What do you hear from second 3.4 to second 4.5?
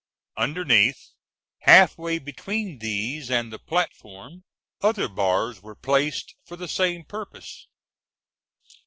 the platform,